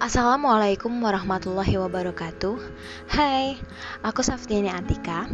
[0.00, 2.56] Assalamualaikum warahmatullahi wabarakatuh.
[3.12, 3.60] Hai,
[4.00, 5.28] aku Saftiani Atika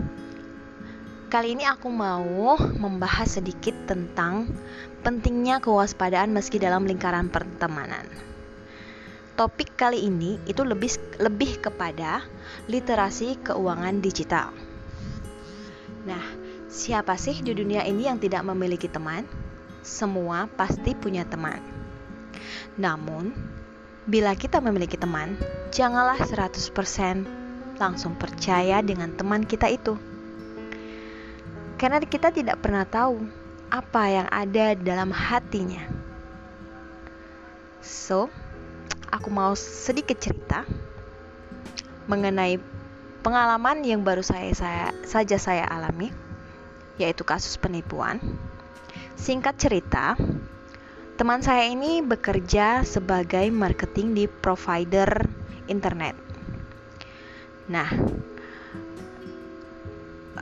[1.31, 4.51] Kali ini aku mau membahas sedikit tentang
[5.07, 8.11] pentingnya kewaspadaan meski dalam lingkaran pertemanan.
[9.39, 12.27] Topik kali ini itu lebih lebih kepada
[12.67, 14.51] literasi keuangan digital.
[16.11, 16.27] Nah,
[16.67, 19.31] siapa sih di dunia ini yang tidak memiliki teman?
[19.87, 21.63] Semua pasti punya teman.
[22.75, 23.31] Namun,
[24.07, 25.35] Bila kita memiliki teman,
[25.75, 26.63] janganlah 100%
[27.75, 29.99] langsung percaya dengan teman kita itu.
[31.75, 33.27] Karena kita tidak pernah tahu
[33.67, 35.83] apa yang ada dalam hatinya.
[37.83, 38.31] So,
[39.11, 40.63] aku mau sedikit cerita
[42.07, 42.63] mengenai
[43.27, 46.15] pengalaman yang baru saya, saya saja saya alami,
[46.95, 48.23] yaitu kasus penipuan.
[49.19, 50.15] Singkat cerita,
[51.17, 55.09] Teman saya ini bekerja sebagai marketing di provider
[55.65, 56.13] internet.
[57.73, 57.89] Nah,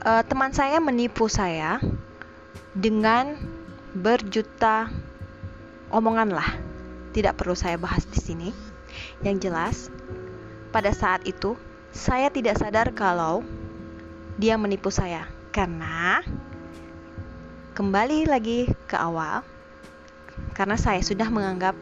[0.03, 1.79] uh, teman saya menipu saya
[2.75, 3.39] dengan
[3.95, 4.91] berjuta
[5.95, 6.59] omongan lah.
[7.15, 8.49] Tidak perlu saya bahas di sini.
[9.23, 9.75] Yang jelas,
[10.75, 11.55] pada saat itu
[11.95, 13.47] saya tidak sadar kalau
[14.35, 15.23] dia menipu saya
[15.55, 16.19] karena
[17.79, 19.54] kembali lagi ke awal
[20.55, 21.75] karena saya sudah menganggap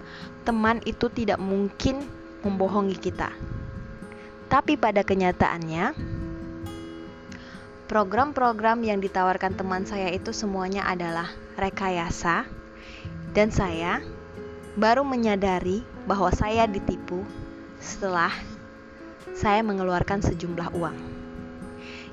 [0.43, 2.03] teman itu tidak mungkin
[2.41, 3.29] membohongi kita.
[4.49, 5.93] Tapi pada kenyataannya,
[7.87, 12.49] program-program yang ditawarkan teman saya itu semuanya adalah rekayasa,
[13.33, 14.01] dan saya
[14.73, 17.21] baru menyadari bahwa saya ditipu
[17.77, 18.33] setelah
[19.37, 20.97] saya mengeluarkan sejumlah uang.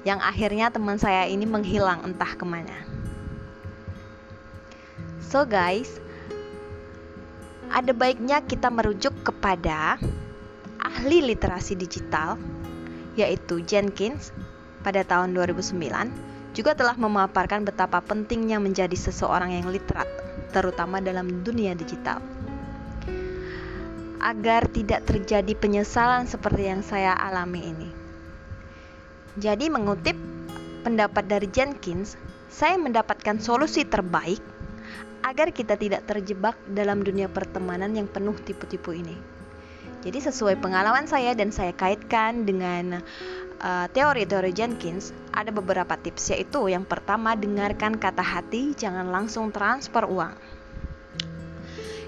[0.04, 2.72] Yang akhirnya teman saya ini menghilang entah ke mana.
[5.20, 6.00] So guys,
[7.70, 9.96] ada baiknya kita merujuk kepada
[10.82, 12.34] ahli literasi digital
[13.14, 14.34] yaitu Jenkins
[14.82, 15.78] pada tahun 2009
[16.50, 20.06] juga telah memaparkan betapa pentingnya menjadi seseorang yang literat
[20.50, 22.18] terutama dalam dunia digital
[24.20, 27.90] agar tidak terjadi penyesalan seperti yang saya alami ini.
[29.40, 30.12] Jadi mengutip
[30.84, 32.20] pendapat dari Jenkins,
[32.52, 34.44] saya mendapatkan solusi terbaik
[35.24, 39.16] agar kita tidak terjebak dalam dunia pertemanan yang penuh tipu-tipu ini.
[40.00, 43.04] Jadi sesuai pengalaman saya dan saya kaitkan dengan
[43.60, 50.08] uh, teori-teori Jenkins, ada beberapa tips yaitu yang pertama dengarkan kata hati, jangan langsung transfer
[50.08, 50.32] uang.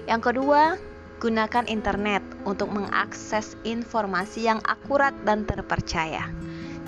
[0.09, 0.75] Yang kedua,
[1.21, 6.27] gunakan internet untuk mengakses informasi yang akurat dan terpercaya.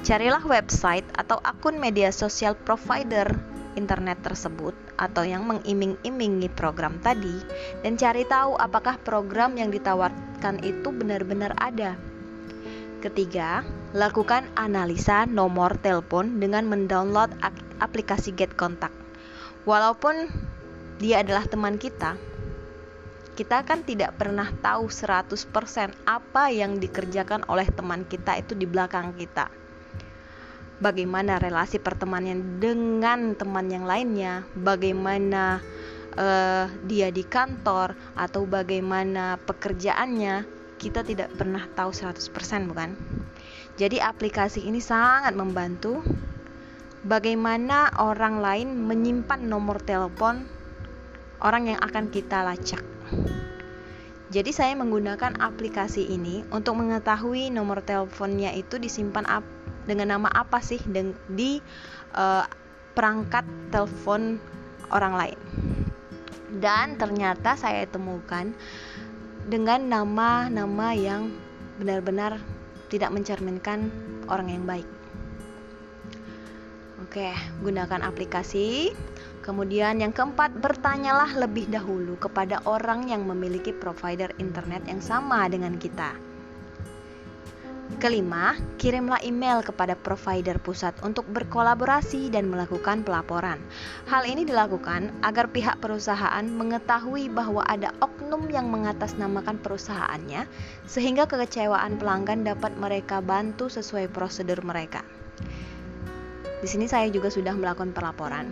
[0.01, 3.29] Carilah website atau akun media sosial provider
[3.77, 7.43] internet tersebut atau yang mengiming-imingi program tadi
[7.83, 11.99] dan cari tahu apakah program yang ditawarkan itu benar-benar ada.
[13.03, 13.61] Ketiga,
[13.93, 17.29] lakukan analisa nomor telepon dengan mendownload
[17.77, 18.95] aplikasi Get Contact.
[19.69, 20.31] Walaupun
[20.97, 22.17] dia adalah teman kita,
[23.35, 25.35] kita kan tidak pernah tahu 100%
[26.07, 29.64] apa yang dikerjakan oleh teman kita itu di belakang kita
[30.79, 35.63] bagaimana relasi pertemanan dengan teman yang lainnya, bagaimana
[36.15, 40.43] uh, dia di kantor atau bagaimana pekerjaannya,
[40.75, 42.95] kita tidak pernah tahu 100% bukan?
[43.75, 45.99] Jadi aplikasi ini sangat membantu
[47.03, 50.47] bagaimana orang lain menyimpan nomor telepon
[51.43, 52.83] orang yang akan kita lacak.
[54.33, 59.23] Jadi saya menggunakan aplikasi ini untuk mengetahui nomor teleponnya itu disimpan
[59.85, 60.81] dengan nama apa sih
[61.29, 61.61] di
[62.17, 62.45] uh,
[62.93, 64.41] perangkat telepon
[64.89, 65.39] orang lain.
[66.55, 68.53] Dan ternyata saya temukan
[69.45, 71.29] dengan nama-nama yang
[71.77, 72.39] benar-benar
[72.87, 73.91] tidak mencerminkan
[74.31, 74.87] orang yang baik.
[77.05, 77.31] Oke,
[77.61, 78.91] gunakan aplikasi.
[79.45, 85.77] Kemudian yang keempat, bertanyalah lebih dahulu kepada orang yang memiliki provider internet yang sama dengan
[85.77, 86.34] kita.
[87.85, 93.61] Kelima, kirimlah email kepada provider pusat untuk berkolaborasi dan melakukan pelaporan.
[94.09, 100.49] Hal ini dilakukan agar pihak perusahaan mengetahui bahwa ada oknum yang mengatasnamakan perusahaannya,
[100.89, 105.05] sehingga kekecewaan pelanggan dapat mereka bantu sesuai prosedur mereka.
[106.65, 108.49] Di sini saya juga sudah melakukan pelaporan.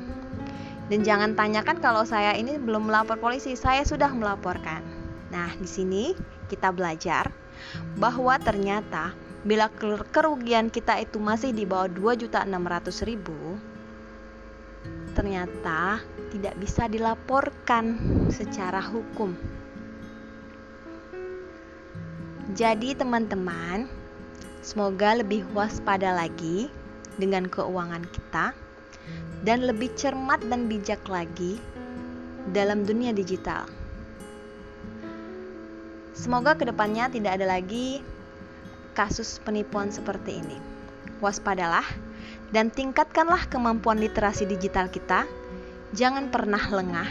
[0.93, 4.85] Dan jangan tanyakan kalau saya ini belum melapor polisi, saya sudah melaporkan.
[5.33, 6.13] Nah, di sini
[6.53, 7.42] kita belajar
[7.99, 9.13] bahwa ternyata
[9.43, 9.67] bila
[10.11, 13.73] kerugian kita itu masih di bawah 2.600.000
[15.13, 16.01] ternyata
[16.33, 17.95] tidak bisa dilaporkan
[18.33, 19.37] secara hukum.
[22.53, 23.85] Jadi teman-teman,
[24.65, 26.69] semoga lebih waspada lagi
[27.17, 28.53] dengan keuangan kita
[29.45, 31.61] dan lebih cermat dan bijak lagi
[32.51, 33.69] dalam dunia digital.
[36.13, 38.05] Semoga ke depannya tidak ada lagi
[38.93, 40.57] kasus penipuan seperti ini.
[41.19, 41.83] Waspadalah
[42.53, 45.25] dan tingkatkanlah kemampuan literasi digital kita.
[45.93, 47.09] Jangan pernah lengah.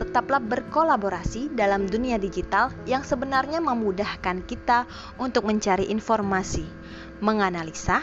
[0.00, 4.88] Tetaplah berkolaborasi dalam dunia digital yang sebenarnya memudahkan kita
[5.20, 6.64] untuk mencari informasi,
[7.20, 8.00] menganalisa,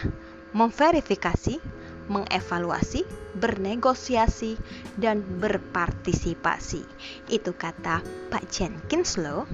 [0.53, 1.57] memverifikasi,
[2.05, 3.01] mengevaluasi,
[3.33, 4.61] bernegosiasi,
[4.93, 6.85] dan berpartisipasi.
[7.33, 9.49] Itu kata Pak Jenkins loh.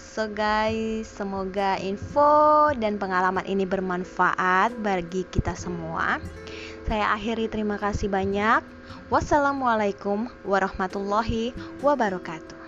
[0.00, 6.16] So guys, semoga info dan pengalaman ini bermanfaat bagi kita semua.
[6.88, 8.64] Saya akhiri terima kasih banyak.
[9.12, 11.52] Wassalamualaikum warahmatullahi
[11.84, 12.59] wabarakatuh.